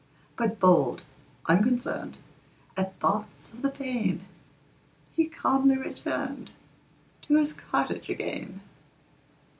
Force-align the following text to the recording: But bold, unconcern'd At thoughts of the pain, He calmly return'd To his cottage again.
But 0.35 0.59
bold, 0.59 1.03
unconcern'd 1.47 2.17
At 2.75 2.99
thoughts 2.99 3.53
of 3.53 3.61
the 3.61 3.69
pain, 3.69 4.25
He 5.15 5.27
calmly 5.27 5.77
return'd 5.77 6.49
To 7.21 7.35
his 7.35 7.53
cottage 7.53 8.09
again. 8.09 8.61